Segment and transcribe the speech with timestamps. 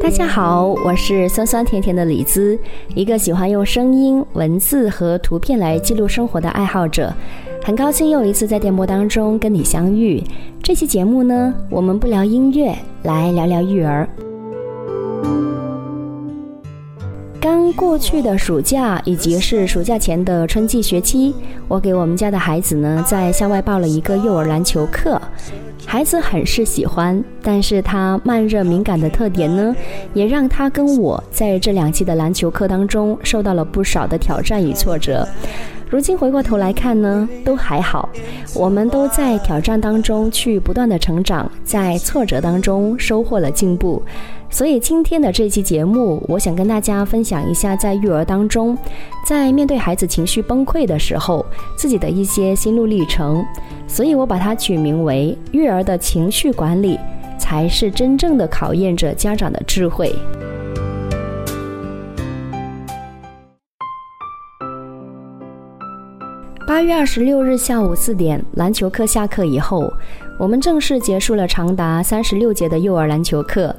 [0.00, 2.56] 大家好，我是酸酸甜甜的李子，
[2.94, 7.12] 一个喜欢用声音、文字和图片来记录生活的爱好者。
[7.64, 10.22] 很高兴又一次在电波当中跟你相遇。
[10.62, 14.08] 这期节目呢，我们不聊音乐，来聊聊育儿。
[17.40, 21.34] 刚过去的暑假以及是暑假前的春季学期，
[21.66, 25.17] 我给我们家的孩子呢，在校外报了一个幼儿篮球课。
[25.90, 29.74] 孩子很是喜欢，但是他慢热敏感的特点呢，
[30.12, 35.26] 也让他跟我在这两期的篮球课当中受到了不少的挑战与挫折。
[35.88, 38.06] 如今回过头来看呢，都还好，
[38.54, 44.02] 我们都在挑战当中去不断的成长，在挫折当中收获了进步。
[44.50, 48.76] 所以今天的这期节目，我想跟大家分享一下，在育儿当中，
[49.26, 51.44] 在面对孩子情绪崩溃的时候，
[51.76, 53.42] 自己的一些心路历程。
[53.86, 56.98] 所以我把它取名为“育儿儿的情绪管理”，
[57.38, 60.14] 才是真正的考验着家长的智慧。
[66.66, 69.90] 八月二十六日下午四点，篮球课下课以后，
[70.38, 73.74] 我们正式结束了长达三十六节的幼儿篮球课。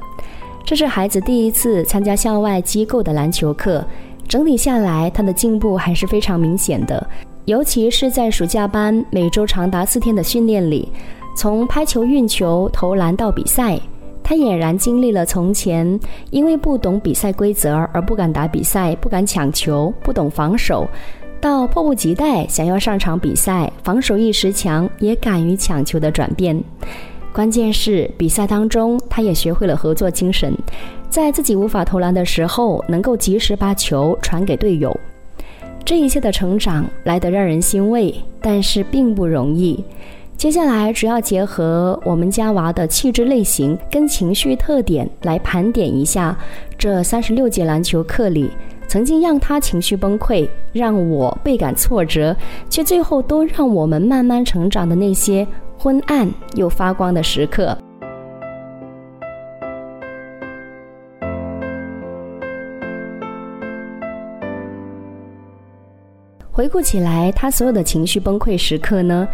[0.65, 3.85] 这是孩子第一次参加校外机构的篮球课，
[4.27, 7.07] 整体下来，他的进步还是非常明显的。
[7.45, 10.89] 尤其是在暑假班每周长达四天的训练里，
[11.35, 13.80] 从拍球、运球、投篮到比赛，
[14.22, 15.99] 他俨然经历了从前
[16.31, 20.88] 因为不懂比赛规则而不敢打比赛、不敢抢球、不懂防守，
[21.39, 26.61] 到迫不及待想要上场比赛、防守意识强也敢于抢球的转变。
[27.31, 30.53] 关键是比赛当中，他也学会了合作精神，
[31.09, 34.95] 在自己无法投篮的时候，能够及时把球传给队友。
[35.86, 39.81] 这一切的成长来得让人欣慰，但是并不容易。
[40.39, 46.33] 接下来，主要结合我们家娃的气质类型跟情绪特点来盘点一下，
[46.77, 48.49] 这三十六节篮球课里，
[48.87, 52.33] 曾经让他情绪崩溃、让我倍感挫折，
[52.69, 55.45] 却最后都让我们慢慢成长的那些。
[55.77, 57.77] 昏暗又发光的时刻。
[66.59, 69.25] 回顾起来，他所有的情绪崩溃时刻呢，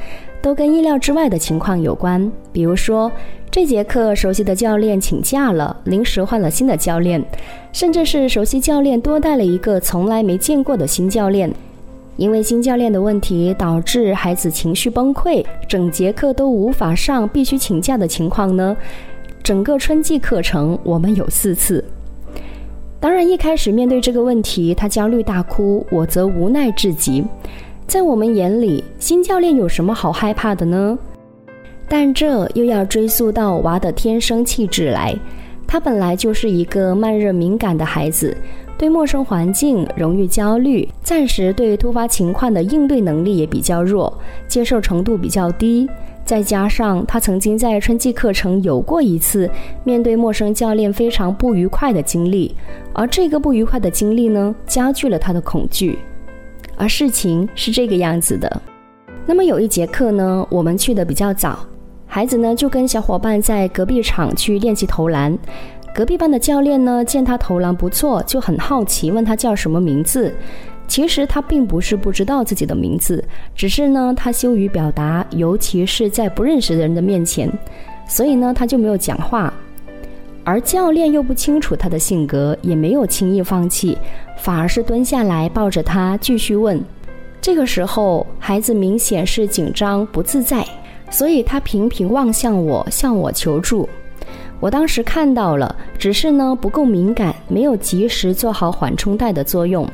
[0.44, 2.32] 都跟意料之外的情况有关。
[2.52, 3.12] 比如说，
[3.50, 7.26] 这节课熟悉的教练请假了，临时换了新的教练，
[7.74, 11.52] 甚至是熟悉教练多带了一个从来没见过的新教练。
[12.16, 18.78] 因为新教练的问题，导致孩子情绪崩溃，整节课都无法上，必须请假的情况呢？
[19.42, 21.84] 整个春季课程我们有四次。
[23.06, 27.24] 当然，一开始面对这个问题，他焦虑大哭，我则无奈至极。
[27.86, 30.98] 在我们眼里，新教练有什么好害怕的呢？
[31.88, 35.16] 但这又要追溯到娃的天生气质来，
[35.68, 38.36] 他本来就是一个慢热敏感的孩子。
[38.76, 44.12] 对陌生环境容易焦虑，暂时对突发情况的应对能力也比较弱，
[44.48, 45.88] 接受程度比较低。
[46.26, 49.50] 再加上他曾经在春季课程有过一次
[49.84, 52.56] 面对陌生教练非常不愉快的经历，
[52.94, 56.00] 而这个不愉快的经历呢，加剧了他的恐惧。
[56.76, 58.62] 而事情是这个样子的。
[59.26, 61.60] 那么有一节课呢，我们去的比较早，
[62.08, 65.38] 孩子呢就跟小伙伴在隔壁场去练习投篮。
[65.94, 70.34] 隔壁班的教练呢，见他投篮不错，就很好奇，问他叫什么名字。
[70.88, 73.24] 其实他并不是不知道自己的名字，
[73.56, 77.52] 只是呢，他羞于表达，尤其是在不认识的人的面前，
[78.08, 79.54] 所以呢，他就没有讲话。
[80.44, 83.98] 而教练又不清楚他的性格，也没有轻易放弃，
[84.38, 86.80] 反而是蹲下来抱着他继续问。
[87.42, 90.64] 这个时候，孩子明显是紧张不自在，
[91.10, 93.90] 所以他频频望向我，向我求助。
[94.60, 99.88] 我当时看到了，只是呢不够敏感，没有及时做好缓冲带的作用。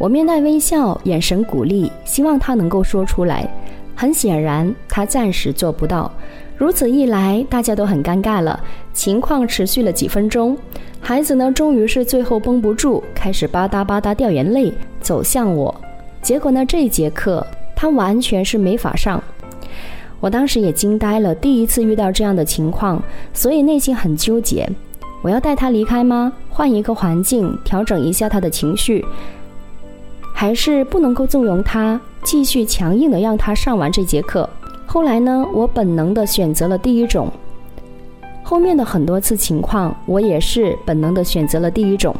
[0.00, 3.46] 我面带微笑，眼神鼓励，希望他能够说出来。
[3.94, 6.10] 很显然，他暂时做不到。
[6.56, 8.58] 如此一来，大家都很尴尬了。
[8.94, 10.56] 情况持续了几分钟，
[11.02, 15.78] 孩子呢，终于是最后绷不住，开始吧嗒吧嗒掉眼泪，走向我。
[16.22, 17.46] 结果呢，这一节课
[17.76, 19.22] 他完全是没法上。
[20.18, 23.02] 我当时也惊呆了，第一次遇到这样的情况，
[23.34, 24.66] 所以内心很纠结。
[25.20, 26.32] 我要带他离开吗？
[26.48, 29.04] 换一个环境，调整一下他的情绪，
[30.40, 34.48] 还是不能够纵容他，继续强硬的让他上完这节课？
[34.86, 37.30] 后来呢，我本能的选择了第一种。
[38.42, 42.16] 后面的很多次情况，我也是本能的选择了第一种。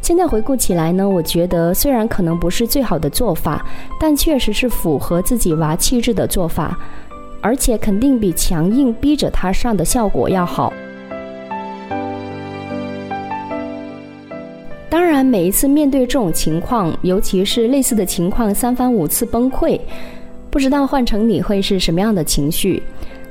[0.00, 3.62] 现在回顾起来呢，我觉得虽然可能不是最好的做法，
[4.00, 6.74] 但确实是符合自己娃气质的做法。
[7.42, 10.72] 而且肯定比强硬逼着他上的效果要好。
[15.28, 19.78] 每一次面对这种情况，尤其是类似的情况三番五次崩溃，
[20.50, 22.82] 不知道换成你会是什么样的情绪。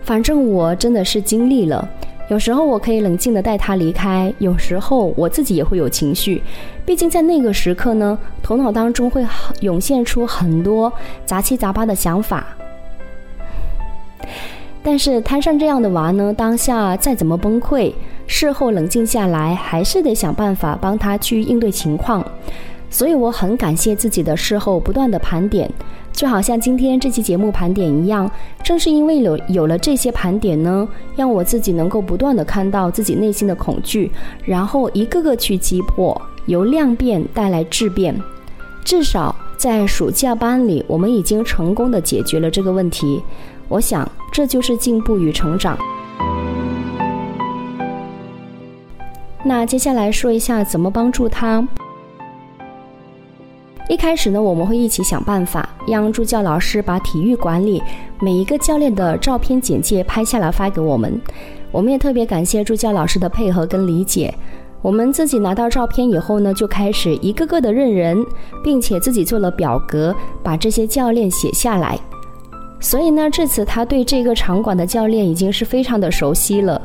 [0.03, 1.89] 反正我真的是经历了。
[2.29, 6.41] 有时候我可以冷静地带他离开，有时候我自己也会有情绪。
[6.85, 9.25] 毕竟在那个时刻呢，头脑当中会
[9.61, 10.91] 涌现出很多
[11.25, 12.45] 杂七杂八的想法。
[14.83, 17.91] 但是摊上这样的娃呢，当下再怎么崩溃，
[18.27, 22.23] 事后冷静下来，还是得想办法帮他去应对情况。
[22.89, 25.69] 所以我很感谢自己的事后不断的盘点。
[26.13, 28.29] 就好像今天这期节目盘点一样，
[28.63, 34.11] 正是因为有有了这些盘点呢，让我自己能够不断的看到自己内心的恐惧，
[34.43, 38.19] 然后一个个去击破，由量变带来质变。
[38.83, 43.21] 至少在暑假班里，我们已经成功的解决了这个问题。
[43.67, 45.77] 我想，这就是进步与成长。
[49.47, 51.65] 那接下来说一下怎么帮助他。
[53.87, 57.81] 一开始呢，我们会一起想办法，让助教老师把体育馆里
[58.19, 61.19] 每一个教练的照片简介拍下来发给我们。
[61.71, 64.33] 我们也特别感谢助教老师的配合跟理解。
[64.81, 68.21] 我们自己拿到照片以后呢，就开始一个个的认人，
[68.61, 71.97] 并且自己做了表格，把这些教练写下来。
[72.81, 76.81] 所以呢，这次他对这个场馆的教练已经是非常的熟悉了。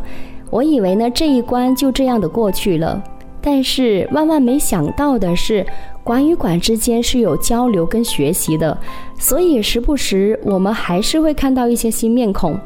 [0.52, 3.02] 我以为呢这一关就这样的过去了，
[3.40, 5.64] 但是万万没想到的是。
[6.04, 8.76] 馆与馆之间是有交流跟学习的，
[9.20, 12.58] 所以时不时我们还是会看到一些新面孔。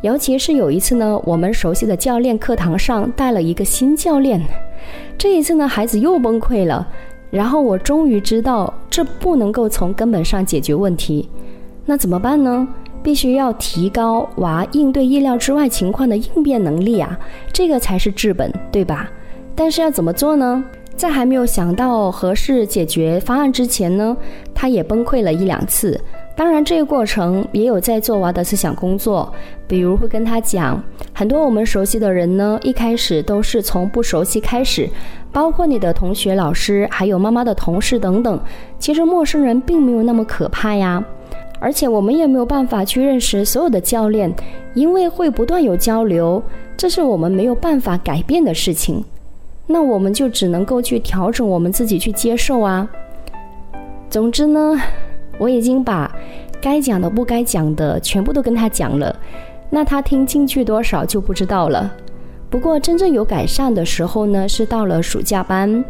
[0.00, 4.42] 尤其是有一次呢，我们熟悉的教练课堂上带了一个新教练，
[5.18, 6.88] 这一次呢，孩子又崩溃了。
[7.30, 11.28] 然后我终于知道，这不能够从根本上解决问题。
[11.84, 12.66] 那怎么办呢？
[13.02, 17.18] 必须要提高娃应对意料之外情况的应变能力啊，
[17.52, 19.08] 这个才是治本，对吧？
[19.54, 20.62] 但是要怎么做呢？
[20.96, 24.16] 在还没有想到合适解决方案之前呢，
[24.52, 26.00] 他也崩溃了一两次。
[26.34, 29.32] 当然，这个过程也有在做娃的思想工作，
[29.66, 30.80] 比如会跟他讲，
[31.12, 34.88] 很多我们熟悉的人呢，一开始都是从不熟悉开始，
[35.32, 38.40] 包括你的同学、老师，还有妈妈的同事等等。
[38.78, 41.04] 其实陌生人并没有那么可怕呀，
[41.60, 44.32] 而且我们也没有办法去认识所有的教练，
[44.74, 46.42] 因为会不断有交流，
[46.76, 49.04] 这是我们没有办法改变的事情。
[49.66, 52.88] 那我们就只能够去调整我们自己去接受啊。
[54.08, 54.80] 总之呢，
[55.38, 56.10] 我已经把
[56.60, 59.14] 该讲的、不该讲的全部都跟他讲了，
[59.68, 61.92] 那他听进去多少就不知道了。
[62.48, 65.84] 不过真正有改善的时候呢，是到了暑假班。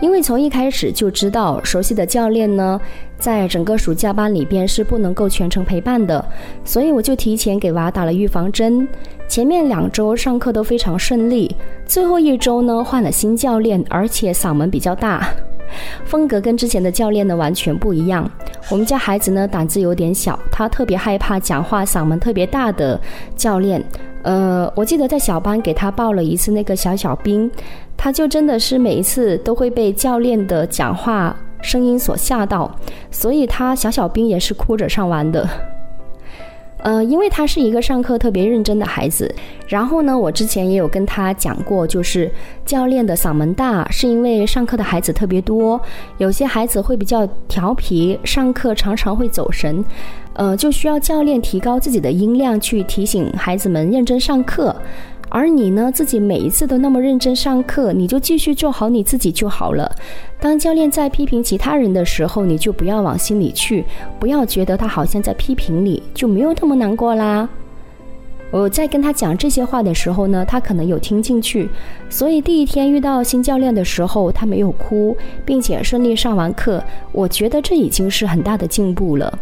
[0.00, 2.80] 因为从一开始就知道，熟悉的教练呢，
[3.18, 6.24] 在整个暑假班里边是不能够全程陪伴的，
[6.64, 8.86] 所以我就提前给娃打了预防针。
[9.26, 11.56] 前面两周上课都非常顺利，
[11.86, 15.26] 最后一周呢换了新教练，而且嗓门比较大，
[16.04, 18.30] 风格跟之前的教练呢完全不一样。
[18.70, 23.00] 我们家孩子呢胆子有点小，他特别害怕讲话嗓门特别大的
[23.36, 23.82] 教练。
[24.24, 27.48] 呃，我记得在小班给他报了一次那个小小兵。
[27.96, 32.68] 他就真的是每一次都会被教练的讲话声音所吓到，
[33.10, 35.48] 所以他小小兵也是哭着上完的。
[36.84, 39.34] 呃，因为他是一个上课特别认真的孩子。
[39.66, 42.30] 然后呢，我之前也有跟他讲过，就是
[42.66, 45.80] 教练的嗓门大，是因为上课的孩子特别多，
[46.18, 49.82] 有些孩子会比较调皮，上课常常会走神，
[50.34, 54.76] 呃，就需要教练提高自己的音量去提醒孩子们认真上课。
[55.28, 59.90] 而你呢，自己每一次都那么认真上课，你就继续做好你自己就好了。
[60.38, 63.84] 当教练在批评其他人的时候，你就不要往心里去，
[64.20, 67.48] 不要觉得他好像在批评你，就没有那么难过啦。
[68.50, 71.68] 我在跟他讲这些话的时候呢，他可能有听进去，
[72.08, 76.80] 所以第一天遇到新教练的时候，他没有哭，并且顺利上完课。
[77.10, 79.36] 我觉得这已经是很大的进步了。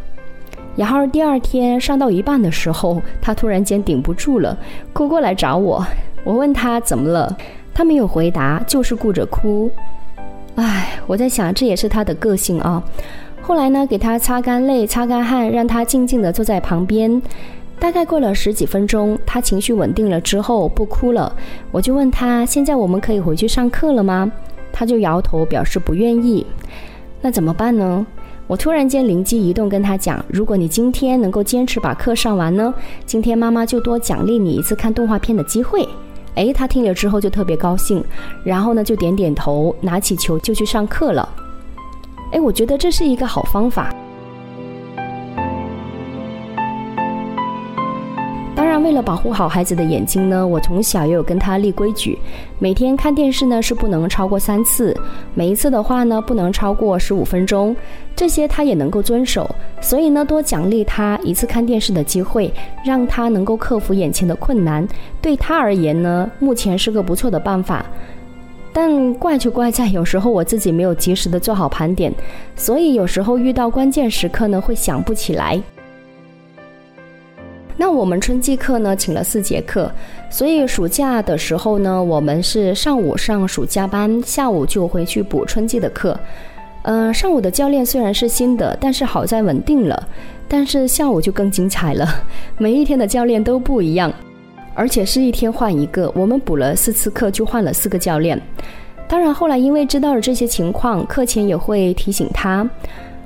[0.77, 4.57] 然后第二天上到一半的时候，他突然间顶不住了，
[4.93, 5.85] 哭过来找我。
[6.25, 7.37] 我问他怎么了，
[7.75, 9.71] 他没有回答，就是顾着哭。
[10.55, 12.83] 唉，我在想这也是他的个性啊。
[13.41, 17.21] 后来呢，给他擦干泪、擦干汗，让他静静地坐在旁边。
[17.79, 21.35] 大概过了十几分钟，他情绪稳定了之后不哭了。
[21.73, 24.31] 我就问他：现在我们可以回去上课了吗？
[24.73, 26.47] 他就摇头表示不愿意。
[27.21, 28.07] 那怎么办呢？
[28.53, 32.75] 我突然间灵机一动，跟他讲：“如果你今天能够坚持把课上完呢，
[33.07, 35.89] 今天妈妈就多奖励你一次看动画片的机会。”
[36.37, 38.05] 哎，他听了之后就特别高兴，
[38.45, 41.27] 然后呢就点点头，拿起球就去上课了。
[42.33, 43.91] 哎，我觉得这是一个好方法。
[48.83, 52.19] 为了保护好孩子的眼睛呢，我从小也有跟他立规矩，
[52.59, 54.97] 每天看电视呢是不能超过三次，
[55.35, 57.75] 每一次的话呢不能超过十五分钟，
[58.17, 59.49] 这些他也能够遵守。
[59.81, 62.53] 所以呢，多奖励他一次看电视的机会，
[62.85, 64.87] 让他能够克服眼前的困难，
[65.21, 67.85] 对他而言呢，目前是个不错的办法。
[68.73, 72.13] 但怪就怪在有时候我自己没有及时的做好盘点，
[72.57, 75.61] 所以有时候遇到关键时刻呢会想不起来。
[77.85, 79.91] 那我们春季课呢，请了四节课，
[80.31, 86.17] 所以暑假的时候呢，我们是上午上暑假班，下午就回去补春季的课。
[86.83, 90.09] 呃，上午的教练虽然是新的，但是好在稳定了。
[90.47, 92.09] 但是下午就更精彩了，
[92.57, 94.13] 每一天的教练都不一样，
[94.75, 96.09] 而且是一天换一个。
[96.15, 98.41] 我们补了四次课，就换了四个教练。
[99.09, 102.65] 当然后来因为知道了这些情况，课前也会提醒他。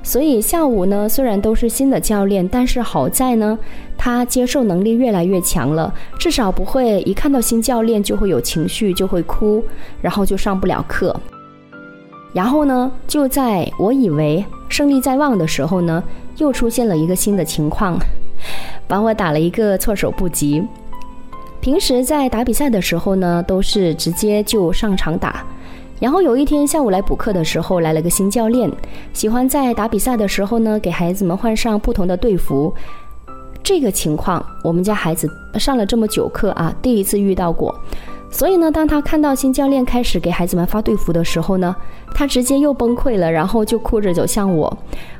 [0.07, 3.59] 所以下午呢，虽然都是新的教练，但是好在呢，
[3.97, 9.61] 他接受能力越来越强了，至少不会一看到新教练就会有情绪，就会哭，
[10.01, 11.13] 然后就上不了课。
[12.31, 16.01] 然后呢，就在我以为胜利在望的时候呢，
[16.37, 17.99] 又出现了一个新的情况，
[18.87, 20.63] 把我打了一个措手不及。
[21.59, 25.45] 平时在打比赛的时候呢，都是直接就上场打。
[25.99, 28.71] 然后有一天下午来补课的时候，来了个新教练，
[29.13, 32.73] 喜欢在打比赛的时候呢，给孩子们换上不同的队服。
[33.63, 37.73] 这个情况，我们家孩子上了这么久课啊，第一次遇到过。
[38.29, 41.75] 所以呢，当他看到新教练开始给孩子们发队服的时候呢，
[42.13, 44.77] 他直接又崩溃了，然后就哭着走向我。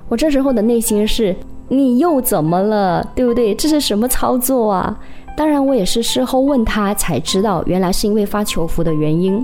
[0.08, 1.36] 我这时候的内心是：
[1.68, 3.04] 你又怎么了？
[3.16, 3.56] 对不对？
[3.56, 4.98] 这是什么操作啊？
[5.36, 9.44] 当然，我也是事后问他才知道，原来是因为发球服的原因。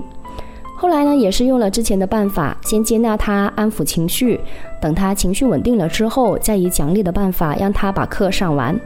[0.84, 4.38] 后来呢，也是用了之前的办法，先接纳他，安抚情绪，
[4.82, 8.78] 等他情绪稳定了之后，再以奖励的办法让他把课上完。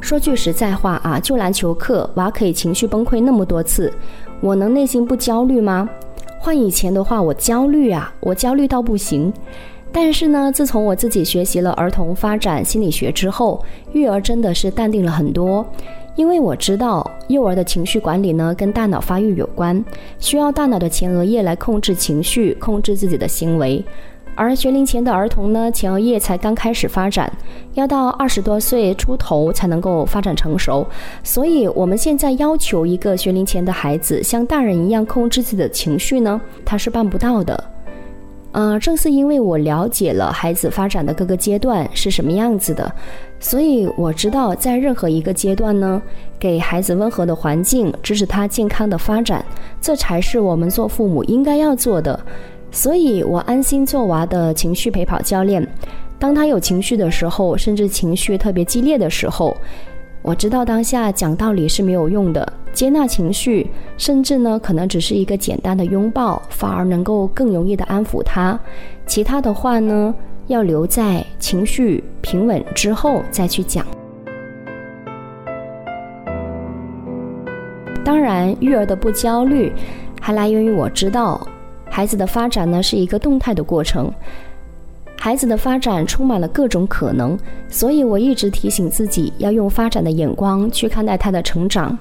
[0.00, 3.92] 说句实在话啊，就篮球课，娃可以情绪崩溃那么多次，
[4.40, 5.88] 我能内心不焦虑吗？
[6.38, 9.32] 换以前的话，我焦虑啊，我焦虑到不行。
[9.90, 13.60] 但是呢，自从我自己学习了儿童发展心理学之后，
[13.92, 15.66] 育儿真的是淡定了很多。
[16.16, 19.84] 因为我知道，幼儿的情绪管理呢，跟大脑发育有关，
[20.18, 23.84] 需要大脑的前额叶来控制情绪，控制自己的行为。
[24.34, 27.32] 而学龄前的儿童呢，前额叶才刚开始发展，
[27.72, 30.86] 要到二十多岁出头才能够发展成熟。
[31.22, 37.64] 所以，我们现在要求一个学龄前的孩子像大人一样控制自己的情绪呢，他是办不到的。
[38.52, 42.90] 嗯，正是因为我了解了孩子发展的各个阶段是什么样子的，
[43.38, 46.00] 所以我知道在任何一个阶段呢，
[46.38, 49.44] 给孩子温和的环境，支持他健康的发展，
[49.80, 52.18] 这才是我们做父母应该要做的。
[52.70, 55.66] 所以我安心做娃的情绪陪跑教练。
[56.18, 59.56] 当他有情绪的时候，甚至情绪特别激烈的时候。
[60.22, 68.58] 我知道当下讲道理是没有用的，接纳情绪，甚至呢可能只是一个简单的拥抱，反而能够更容易的安抚他。
[69.06, 70.12] 其他的话呢，
[70.46, 73.86] 要留在情绪平稳之后再去讲。
[78.04, 79.72] 当然，育儿的不焦虑，
[80.20, 81.44] 还来源于我知道，
[81.90, 84.12] 孩子的发展呢是一个动态的过程。
[85.18, 87.36] 孩子的发展充满了各种可能，
[87.68, 91.98] 所以我一直提醒自己要用发展的眼光去看待他的成长。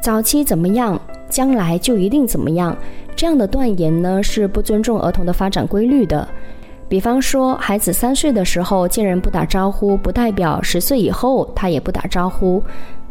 [0.00, 0.98] 早期怎么样，
[1.28, 2.74] 将来就一定怎么样。
[3.14, 6.26] 这样的断言呢，是不尊重儿童的发展规律的。
[6.88, 12.62] 比方说，孩子三岁的时候见人不打招呼，不代表十岁以后他也不打招呼，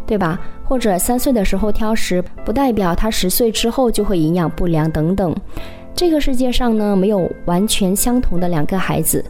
[0.06, 0.40] 对吧？
[0.64, 5.36] 或者三岁的时候挑食，不代表他十岁之后就会营养不良等等。
[5.94, 9.24] 这个世界上呢，没有完全相同的两个孩子，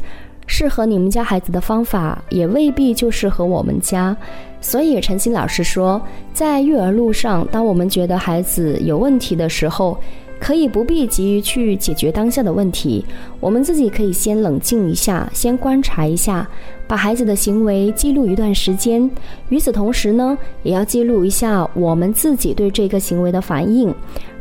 [0.45, 4.15] 适合你们家孩子的方法也未必就适合我们家。
[4.59, 6.01] 所以陈鑫老师说，
[6.33, 9.97] 在育儿路上，当我们觉得孩子有问题的时候，
[10.39, 13.03] 可以不必急于去解决当下的问题，
[13.39, 16.47] 我们自己可以先冷静一下，先观察一下，
[16.87, 19.09] 把孩子的行为记录一段时间。
[19.49, 23.93] 与此同时呢，也要记录一下我们自己对这个行为的反应，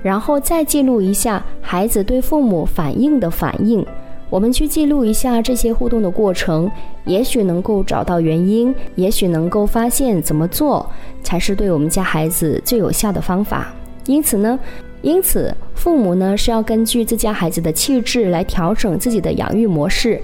[0.02, 3.84] 然后再记录一下孩子对父母反应的反应。
[4.28, 6.70] 我们去记录一下这些互动的过程，
[7.04, 10.84] 也许能够找到原因，也许能够发现怎么做
[11.22, 13.72] 才是对我们家孩子最有效的方法。
[14.06, 14.58] 因此呢。
[15.06, 20.20] 因此，父母呢是要根据自家孩子的气质来调整自己的养育模式，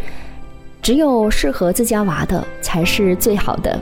[0.83, 3.79] 只有适合自家娃的才是最好的。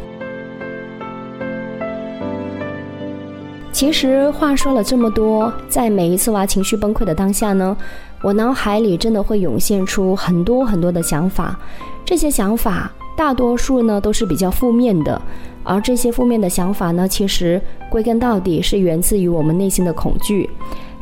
[3.72, 7.74] 其实话说了这么多，在每一次娃情绪崩溃的当下呢，
[8.20, 11.58] 我脑海里真的会涌现出很多很多的想法，
[12.04, 15.18] 这些想法大多数呢都是比较负面的。
[15.62, 20.48] 而这些负面的想法呢，其实归根到底是源自于我们内心的恐惧。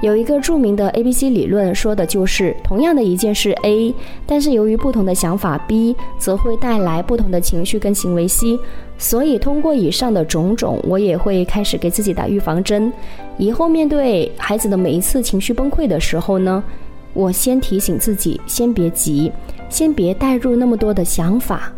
[0.01, 3.93] 有一个著名的 A B C 理论，说的就是同样的一件事 A，
[4.25, 8.59] 但是由于不同的想法 B，则会带来不同的情绪跟行为 C。
[8.97, 12.93] 所以通过以上的种种，我也会开始给自己打预防针。
[13.39, 16.63] 以后面对孩子的每一次情绪崩溃的时候呢，
[17.13, 19.33] 我先提醒自己，先别急，
[19.69, 21.73] 先别带入那么多的想法，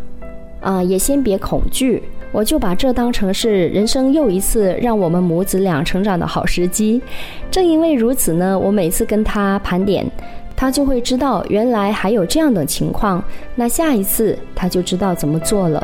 [0.59, 2.03] 啊，也先别恐惧。
[2.31, 7.01] 我就把这当成是人生又一次让我们母子俩成长的好时机。
[7.49, 10.09] 正因为如此呢，我每次跟他盘点，
[10.55, 13.21] 他就会知道原来还有这样的情况。
[13.53, 15.83] 那下一次他就知道怎么做了。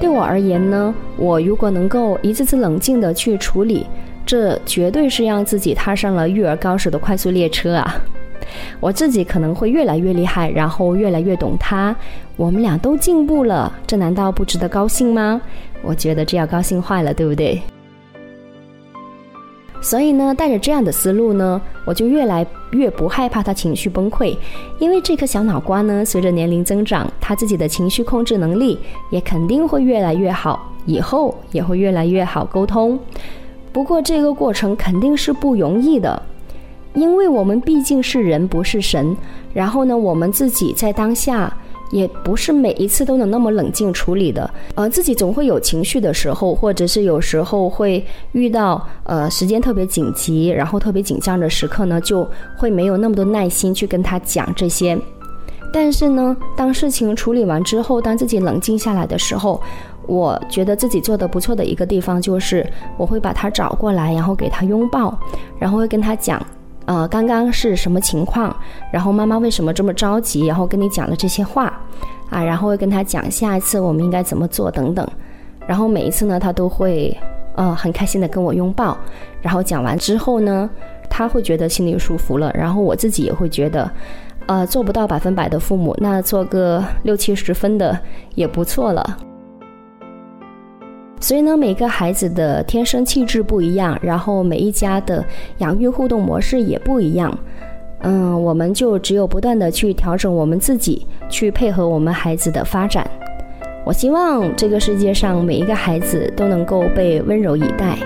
[0.00, 3.86] 对我而言呢，我如果能够一次次冷静的去处理，
[4.24, 7.94] 这绝对是让自己踏上了育儿高手的快速列车啊！
[8.80, 11.94] 我自己可能会越来越厉害，然后越来越懂他，
[12.36, 15.40] 我们俩都进步了，这难道不值得高兴吗？
[15.82, 17.60] 我觉得这要高兴坏了，对不对？
[19.82, 24.34] 所以呢，带着这样的思路呢，我就越来越不害怕他情绪崩溃，
[24.78, 28.78] 因为这颗小脑瓜呢，随着年龄增长，他自己的情绪控制能力
[29.10, 32.98] 也肯定会越来越好，以后也会越来越好沟通。
[33.74, 36.22] 不过这个过程肯定是不容易的。
[36.94, 39.16] 因为我们毕竟是人，不是神。
[39.52, 41.52] 然后呢，我们自己在当下
[41.90, 44.48] 也不是每一次都能那么冷静处理的。
[44.74, 54.98] 呃，自己总会有情绪的时候，或者是有时候会遇到呃时间特别紧急，然后特别紧张的时刻呢，就会没有那么多耐心去跟他讲这些。
[55.72, 59.60] 但是呢，当事情处理完之后，当自己冷静下来的时候，
[60.06, 62.64] 我觉得自己做的不错的一个地方就是，
[62.96, 65.16] 我会把他找过来，然后给他拥抱，
[65.58, 66.44] 然后会跟他讲。
[66.86, 68.54] 呃，刚刚是什么情况？
[68.92, 70.46] 然后妈妈为什么这么着急？
[70.46, 71.72] 然后跟你讲了这些话，
[72.30, 75.06] 啊，然后会跟他讲下一次我们应该怎么做等等。
[75.66, 77.16] 然后每一次呢，他都会
[77.54, 78.96] 呃很开心的跟我拥抱。
[79.40, 80.68] 然后讲完之后呢，
[81.08, 82.52] 他会觉得心里舒服了。
[82.54, 83.90] 然后我自己也会觉得，
[84.46, 87.98] 呃，做不到百分百的父母，那做个六七十分的
[88.34, 89.16] 也不错了。
[91.24, 95.24] 所以呢，每个孩子的天生气质不一样，然后每一家的
[95.56, 97.34] 养育互动模式也不一样。
[98.02, 103.10] 嗯，我们就只有不断的去调整我们自己，去配合我们孩子的发展。
[103.86, 107.96] 我希望这个世界上每一个孩子都能够被温柔以待。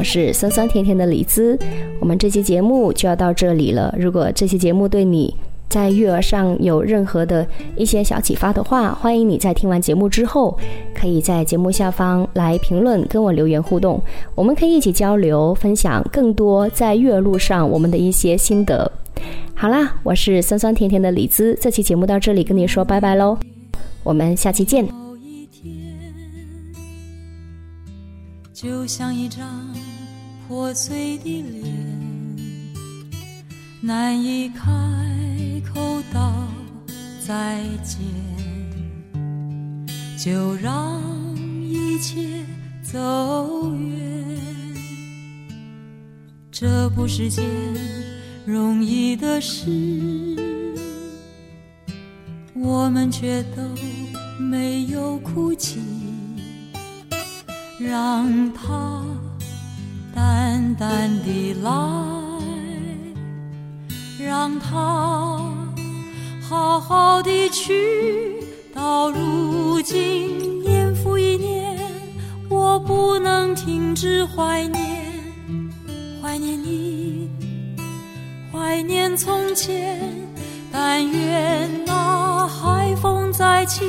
[0.00, 1.58] 我是酸酸甜甜的李子，
[2.00, 3.94] 我们这期节目就要到这里了。
[3.98, 5.36] 如果这期节目对你
[5.68, 10.58] 在育儿上有任何的一些小启发的话，欢迎你在听完节目之后，
[10.94, 14.00] 可以在节目下方来评论，跟我留言互动，
[14.34, 18.90] 我们可以一起交流，分享更多在育儿路上我们的一些心得。
[19.54, 23.36] 好啦，我是酸酸甜甜的李子，这期节目到这里跟你说拜拜喽，
[24.02, 24.88] 我们下期见。
[28.52, 29.40] 就像一张。
[30.50, 31.64] 破碎的脸，
[33.80, 34.66] 难以开
[35.72, 36.48] 口道
[37.24, 38.00] 再见，
[40.18, 41.00] 就让
[41.62, 42.44] 一切
[42.82, 44.26] 走远。
[46.50, 47.44] 这不是件
[48.44, 49.70] 容易的事，
[52.56, 53.62] 我们却都
[54.36, 55.78] 没有哭泣，
[57.78, 59.09] 让它。
[60.70, 61.70] 淡淡的来，
[64.24, 65.40] 让它
[66.40, 68.36] 好好的去。
[68.72, 71.76] 到如今，年复一年，
[72.48, 75.12] 我不能停止怀念，
[76.22, 77.28] 怀念你，
[78.52, 79.98] 怀念从前。
[80.72, 83.84] 但愿那海风再起，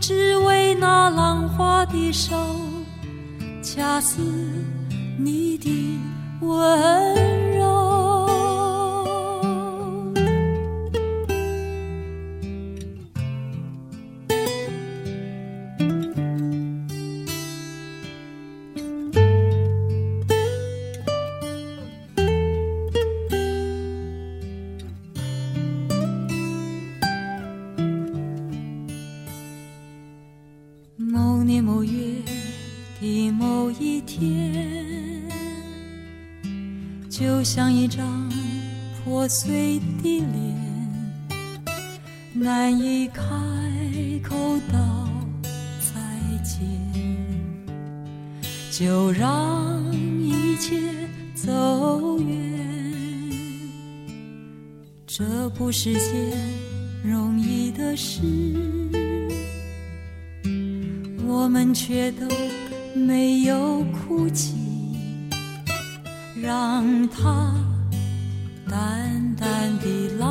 [0.00, 2.36] 只为那浪花的手，
[3.60, 4.20] 恰似。
[5.18, 5.91] 你的
[6.42, 7.11] 温
[39.34, 40.54] 碎的脸，
[42.34, 43.24] 难以开
[44.22, 44.36] 口
[44.70, 45.08] 道
[45.80, 45.94] 再
[46.44, 46.60] 见，
[48.70, 50.78] 就让一切
[51.34, 52.60] 走远。
[55.06, 56.38] 这不是件
[57.02, 58.20] 容易的事，
[61.26, 62.28] 我们却都
[62.94, 64.54] 没有哭泣，
[66.36, 67.50] 让它。
[68.72, 69.86] 淡淡的
[70.18, 70.26] 来，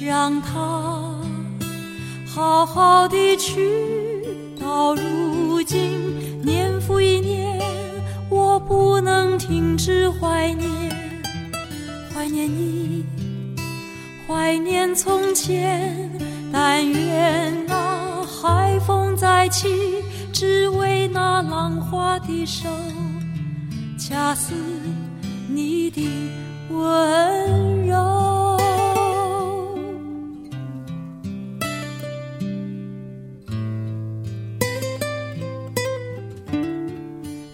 [0.00, 0.50] 让它
[2.26, 3.60] 好好的去。
[4.58, 7.60] 到如今，年复一年，
[8.30, 10.70] 我不能停止怀念，
[12.14, 13.04] 怀念你，
[14.26, 16.10] 怀念从前。
[16.50, 19.68] 但愿那海风再起，
[20.32, 22.70] 只为那浪花的手，
[23.98, 24.54] 恰似。
[25.52, 26.00] 你的
[26.70, 28.56] 温柔，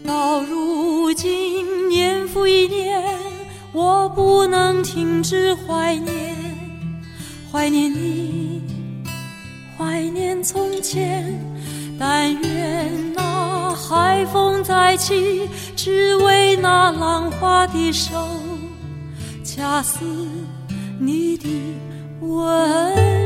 [0.04, 3.02] 到如今年复一年，
[3.72, 6.35] 我不能停止怀念，
[7.50, 8.62] 怀念你，
[9.78, 11.24] 怀念从前，
[11.98, 13.15] 但愿
[13.76, 15.48] 海风再起。
[15.76, 18.28] 只为那浪花的手，
[19.44, 20.00] 恰似
[20.98, 21.48] 你的
[22.20, 23.25] 吻。